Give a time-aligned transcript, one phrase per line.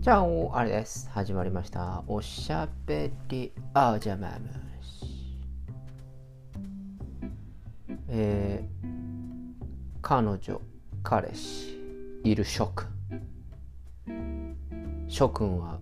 [0.00, 0.26] じゃあ、
[0.56, 1.10] あれです。
[1.12, 2.04] 始まりました。
[2.06, 4.48] おしゃべりアージャマム
[4.80, 5.36] シ。
[8.06, 8.86] えー、
[10.00, 10.60] 彼女、
[11.02, 11.76] 彼氏、
[12.22, 12.86] いる諸君。
[15.08, 15.80] 諸君は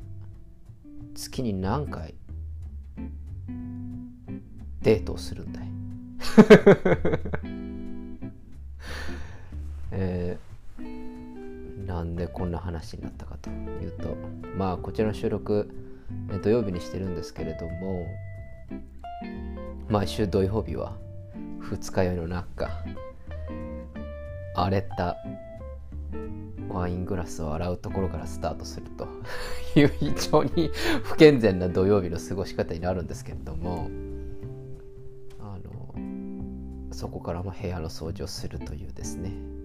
[1.14, 2.14] 月に何回
[4.80, 5.64] デートをするんだい
[9.92, 10.45] えー
[11.86, 14.16] なんでこんな話になったかというと
[14.56, 15.70] まあこちらの収録
[16.30, 18.06] え土曜日にしてるんですけれども
[19.88, 20.96] 毎週土曜日は
[21.60, 22.70] 二日酔いの中
[24.54, 25.16] 荒れた
[26.68, 29.06] ワイングラスを洗うところからスタートすると
[29.78, 30.70] いう非常に
[31.04, 33.88] 不健全な土曜日の過ごし方になるんですけれども
[35.40, 39.55] あのそこからも部屋の掃除をするというですね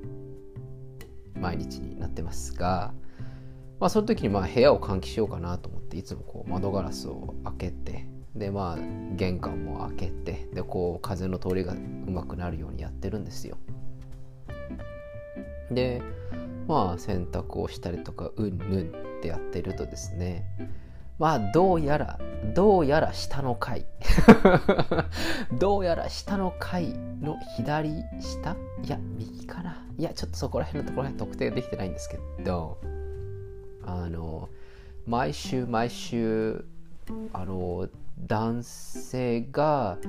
[1.42, 2.94] 毎日になってますが、
[3.80, 8.78] まあ、その時にまあ部屋を換気しようかなと思っていつもこう窓ガラスを開けてでまあ
[9.16, 11.78] 玄関も開けてでこう風の通りがう
[12.12, 13.58] まくなるようにやってるんですよ。
[15.72, 16.02] で
[16.68, 18.88] まあ洗濯をしたりとかうんぬん
[19.20, 20.46] ってやってるとですね
[21.22, 22.18] まあどうやら
[22.56, 23.86] どうやら下の階
[25.60, 28.58] どうやら下の階の左下？
[28.84, 29.86] いや右かな。
[30.00, 32.80] いやちょっとそこら辺のところは特定できてないんですけど。
[33.86, 34.50] あの
[35.06, 36.66] 毎週毎週
[37.34, 37.88] あの
[38.26, 40.00] 男性が、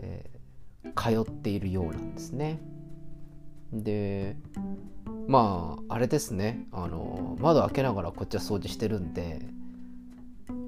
[0.00, 0.38] えー
[0.96, 2.58] 通っているようなんですね。
[3.72, 4.36] で
[5.26, 6.66] まああれですね。
[6.72, 9.42] あの窓開けながらこっちは掃除してるんで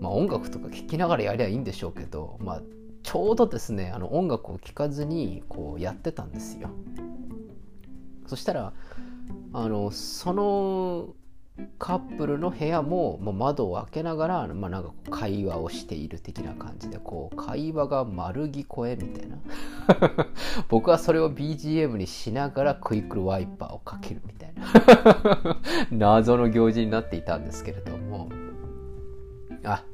[0.01, 2.62] まあ音楽とか聴きながらやりゃいいんでしょうけどまあ
[3.03, 6.70] ちょうどですねあの音楽を聴かずにこうやってたんですよ。
[8.27, 8.73] そしたら
[9.53, 11.15] あのその
[11.78, 19.37] カップルの部屋も、まあ、窓を開けながら、まあ、なんか会話をしている的な感じでこう会話が丸聞こえみたいな。
[20.69, 25.56] 僕はそれを BGM にしながらクイックルワイパーをかけるみたいな。
[25.91, 28.28] 謎の行事になっていたんですけれども。
[29.65, 29.84] あ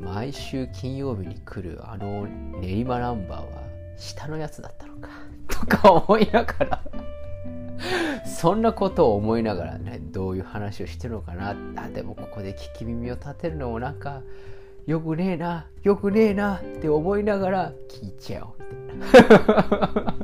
[0.00, 2.26] 毎週金曜日に来るあの
[2.60, 3.62] 練馬ナンバーは
[3.96, 5.08] 下のやつだったのか。
[5.48, 6.82] とか思いながら。
[8.26, 11.54] そんなことを思いながらねどういう話をしてるのかな。
[11.76, 14.22] あでもここで聞き耳を立てるのもなんか
[14.86, 18.54] よくねえなよくねえなって思いながら聞いちゃおう。
[18.96, 20.14] みたいな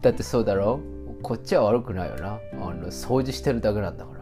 [0.00, 0.80] だってそうだろ？
[1.22, 2.38] こっちは悪くないよな。
[2.54, 4.16] あの掃除してるだけなんだから。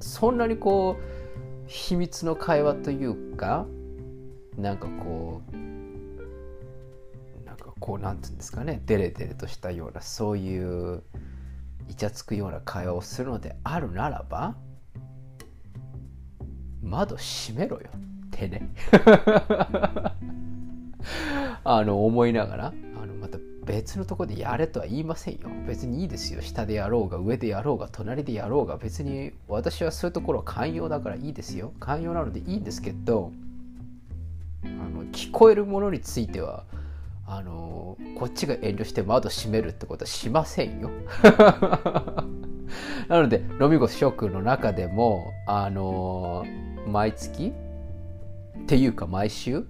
[0.00, 1.17] そんなにこう
[1.68, 3.66] 秘密の会話というか
[4.56, 5.56] なんかこう
[7.44, 11.02] なんかこうなんていうんですかねデレデレとしたようなそういう
[11.88, 14.56] イチャつくような会話をするのであるならば
[16.82, 17.90] 窓閉めろよ
[18.26, 18.70] ってね。
[21.64, 22.72] あの思いながら。
[23.68, 25.40] 別のとこでやれとは言いませんよ。
[25.66, 26.40] 別にいいですよ。
[26.40, 28.78] 下でやろうが上でやろうが隣でやろうが。
[28.78, 31.74] 別に私はそういうところは寛容だからいいですよ。
[31.78, 33.30] 寛容なのでいいんですけど
[34.64, 36.64] あの聞こえるものについては
[37.26, 40.90] あのこっちが遠慮して窓閉めるってことはしませんよ。
[43.06, 46.46] なので飲み子諸君の中でもあの
[46.86, 47.52] 毎月？
[48.62, 49.66] っていうか毎週？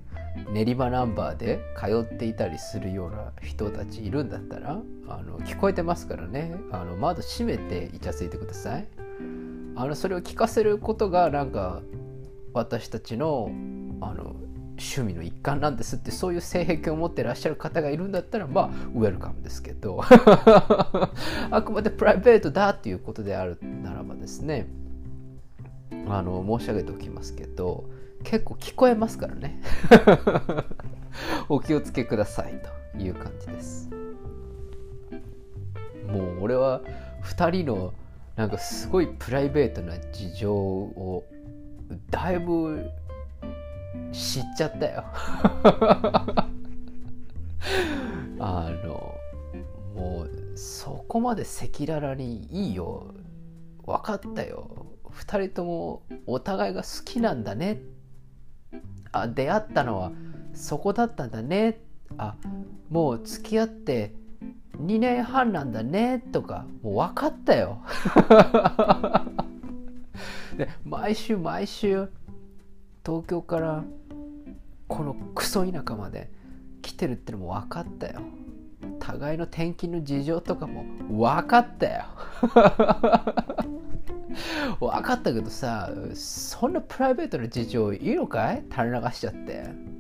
[0.51, 6.55] 練馬ナンバーで通っていたりするような人たちいるんだったらあの聞こえてますからね。
[6.71, 8.87] あの窓閉めてイチャついてください。
[9.77, 11.83] あのそれを聞かせることがなんか
[12.53, 13.51] 私たちの
[14.01, 14.37] あの
[14.79, 20.01] 趣味の一環なんですってそういう性癖を持ってらっしゃる方がいるんだったらまあウェルカムですけど。
[21.51, 24.69] あくまでプライベートだっていうことであるならばですね
[26.09, 27.85] あの申し上げておきますけど
[28.25, 29.61] 結構聞こえますからね。
[31.49, 32.61] お気をつけください
[32.95, 33.91] という感じです。
[36.07, 36.81] もう俺は
[37.25, 37.93] 2人の
[38.37, 41.25] なんかすごいプライベートな事情を
[42.11, 42.91] だいぶ
[44.13, 45.05] 知っちゃったよ。
[48.41, 49.15] あの
[49.95, 53.15] もうそこまで赤裸々にいいよ。
[53.85, 54.87] 分かったよ。
[55.11, 57.81] 2人ともお互いが好きなんだね。
[59.13, 60.13] あ出会ったのは
[60.55, 61.81] そこだったんだね。
[62.17, 62.35] あ
[62.91, 64.13] もう付き合って
[64.79, 66.21] 2年半なんだね。
[66.33, 67.83] とかもう分かったよ。
[70.57, 72.09] で毎週毎週
[73.05, 73.85] 東京から
[74.89, 76.31] このクソ田舎まで
[76.83, 78.21] 来てるってのも分かったよ。
[78.99, 82.05] 互いの転勤の事情とかも分かったよ。
[84.81, 88.63] 分かったけどさそんなプライベートな事情いいのかい？
[88.71, 89.99] 垂れ流しちゃって。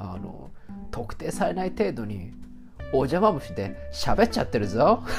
[0.00, 0.50] あの
[0.90, 2.32] 特定されない程度に
[2.92, 5.02] お邪魔虫で喋っちゃってるぞ。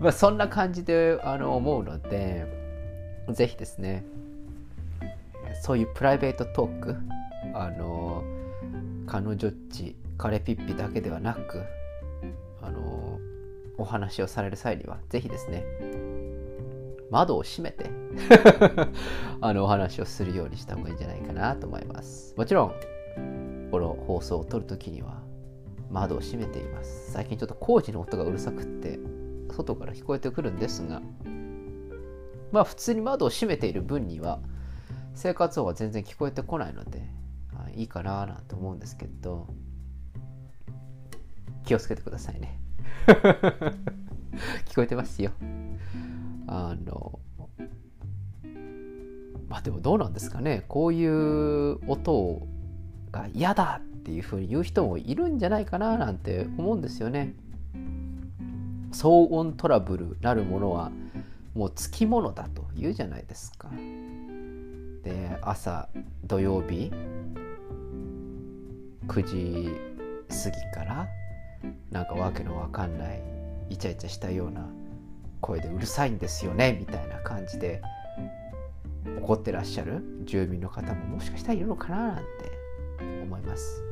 [0.00, 2.44] まあそんな感じであの思うので
[3.30, 4.04] ぜひですね
[5.60, 6.96] そういうプライベートトーク
[7.54, 8.24] あの
[9.06, 11.62] 彼女っち彼ピッピだけではなく
[12.60, 13.01] あの
[13.78, 15.64] お話をされる際にはぜひですね
[17.10, 17.90] 窓を閉めて
[19.40, 22.34] あのお話をするようにした方がいいんじゃないかなと思います。
[22.36, 22.74] もちろん
[23.70, 25.22] この放送を撮るときには
[25.90, 27.12] 窓を閉めています。
[27.12, 28.98] 最近ちょっと工事の音がうるさくって
[29.50, 31.02] 外から聞こえてくるんですが
[32.50, 34.40] まあ普通に窓を閉めている分には
[35.14, 37.02] 生活音は全然聞こえてこないので
[37.74, 39.46] いいかななんて思うんですけど
[41.64, 42.61] 気をつけてくださいね。
[44.66, 45.32] 聞こえてますよ。
[46.46, 47.18] あの
[49.48, 50.64] まあでもどうなんですかね。
[50.68, 52.46] こういう音
[53.10, 57.34] が嫌だっていうふうに言う人もいるんじゃないかななんて思うんですよね。
[58.92, 60.90] 騒音トラブルなるものは
[61.54, 63.70] もうつきものだと言うじゃないですか。
[65.02, 65.88] で朝
[66.24, 66.90] 土曜日
[69.08, 69.70] 9時
[70.28, 71.08] 過ぎから
[71.90, 73.22] なんかわけのわかんない
[73.70, 74.68] イチャイチャしたような
[75.40, 77.82] 声でうるさいんですよねみたいな感じで
[79.20, 82.22] 怒ってらっしゃる住民の方ももしかしたらいるのかななんて
[83.22, 83.82] 思います。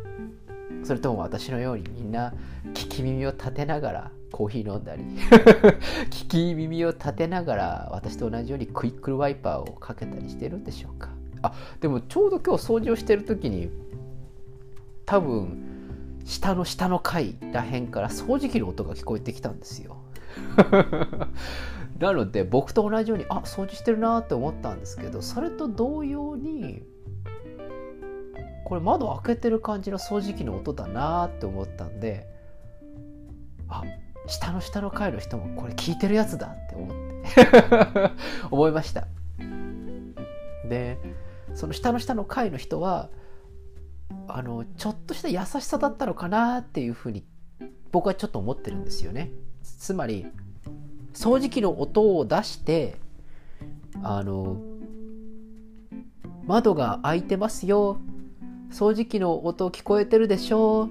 [0.85, 2.33] それとも私のようにみんな
[2.73, 5.03] 聞き耳を立てながらコーヒー飲んだり
[6.11, 11.11] 聞き耳を立てながら私と同じようにクイックルワイパーをかけたりしてるんでしょうか。
[11.43, 13.71] あでもちょうど今日掃除をしてる時に
[15.07, 15.70] 多分
[16.31, 19.97] 下の下の階らへんから掃除機の音が聞こえてきたんですよ。
[21.99, 26.85] なので僕と同じようにあ掃除してるなって思ったんですけどそれと同様に
[28.65, 32.29] これ窓開けてる感じの掃除機の音だなって思ったんで
[33.69, 33.83] あ
[34.29, 38.13] 下の下の階の人もこれ聞いてるやつだって思って
[38.53, 39.09] 思いました。
[40.69, 40.97] で
[41.55, 43.11] その下の下の階の人は
[44.37, 47.25] あのちょっとした優しさだったのかなっていうふうに
[47.93, 49.31] 僕はちょっと思ってるんですよね。
[49.63, 50.27] つまり
[51.15, 52.97] 掃除機の音を出して
[54.03, 54.57] あの
[56.45, 57.99] 窓が開いてますよ。
[58.71, 60.85] 掃除機の音聞こえてるでしょ。
[60.85, 60.91] う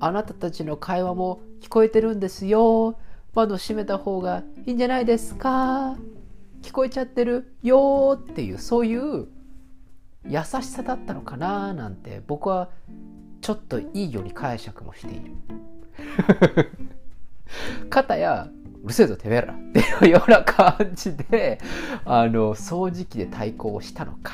[0.00, 2.98] あなたたちの会話も聞こえてるんですよ。
[3.34, 5.96] 窓閉めた方がいいんじゃないですか。
[6.62, 9.28] 聞こえちゃってるよっていうそういう
[10.26, 12.70] 優しさだったのかななんて僕は
[13.40, 15.32] ちょっといいように解釈もしている。
[17.88, 18.48] かたや
[18.82, 19.54] うるせえぞてめえら。
[19.54, 21.58] っていうような感じで
[22.04, 24.32] あの掃除機で対抗をしたのか。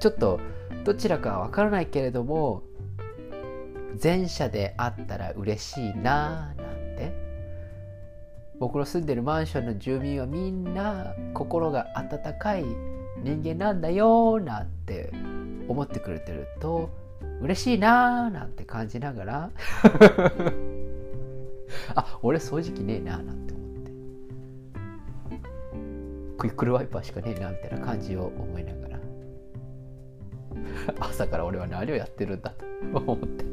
[0.00, 0.40] ちょっと
[0.84, 2.62] どちらかわからないけれども
[4.00, 7.28] 前者であったら嬉しいななんて。
[8.58, 12.64] 僕の住んでるマンションの住民はみんな心が温かい
[13.22, 15.12] 人間なんだよなんて
[15.68, 16.90] 思ってくれてると
[17.40, 19.50] 嬉しいなーなんて感じながら
[21.94, 23.92] あ俺掃除機ねえななんて思って。
[26.38, 28.98] クイックルワイパーしかねえなみたいな感じを思いながら。
[31.00, 32.64] 朝から俺は何をやってるんだと
[32.98, 33.44] 思って。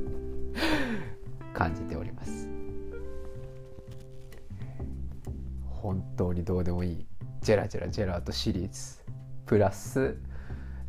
[1.55, 2.49] 感じております。
[5.69, 7.05] 本当にどうでもいい。
[7.41, 9.04] ジェラジェラジェラートシリーズ。
[9.45, 10.17] プラス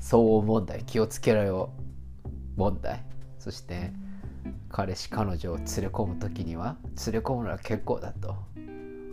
[0.00, 1.72] 騒音問題気をつけろよ
[2.56, 3.04] 問題。
[3.38, 3.92] そして
[4.70, 8.36] 彼氏彼女を連れ込む時には連れ込むのは結構だと。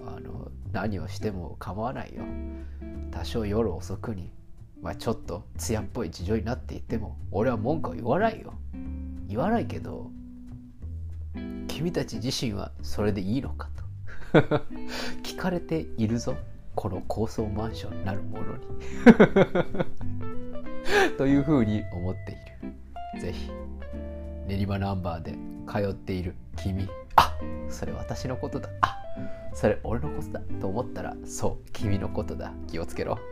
[0.06, 2.24] あの何をしても構わないよ。
[3.12, 4.32] 多少夜遅くに、
[4.82, 8.54] まあ、ちょっと艶っぽい事情になっていても俺は文句は言わないよ。
[9.28, 10.10] 言わないけど
[11.68, 13.84] 君たち自身はそれでいいのかと。
[15.24, 16.36] 聞かれているぞ。
[16.84, 18.64] この高層マンションなるものに。
[21.18, 23.22] というふうに思っている。
[23.22, 23.50] ぜひ
[24.50, 25.32] 練馬ナンバーで
[25.66, 26.90] 通っている君。
[27.16, 28.68] あそれ私のことだ。
[28.82, 28.98] あ
[29.54, 32.52] それ俺のことだと思ったらそう君のことだ。
[32.68, 33.18] 気をつけろ。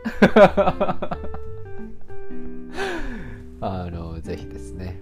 [3.60, 4.98] あのぜひですね。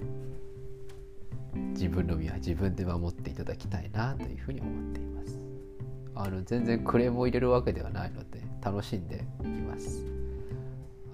[1.54, 5.49] 自分の身は自分で守っていただきたいなというふうに思っています
[6.22, 10.04] あの全然クレームを入れるわけではないので楽しんでいます。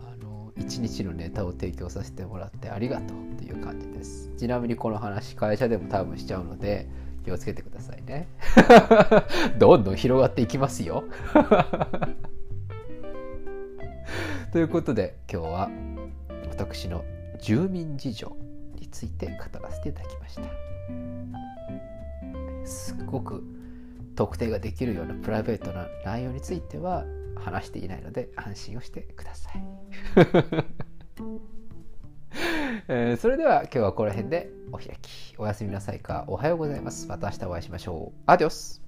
[0.05, 4.33] あの一日のネタを提供させてもらってありがとうっていう感じです。
[4.37, 6.89] ちなみにこの話会社でも多分しちゃうので
[7.25, 8.27] 気をつけてくださいね。
[9.59, 11.05] どんどん広がっていきますよ。
[14.51, 15.71] ということで今日は
[16.49, 17.05] 私の
[17.41, 18.37] 住民事情
[18.75, 20.43] について語らせていただきました。
[22.65, 23.56] すっごく
[24.17, 27.05] 特定ができるようなプライベートな内容については
[27.37, 29.63] 話していないので安心をしてください、
[32.89, 35.35] えー、それでは今日はこの辺でお開き。
[35.39, 36.25] おやすみなさいか。
[36.27, 37.07] おはようございます。
[37.09, 38.21] また明日お会いしましょう。
[38.27, 38.86] アディオス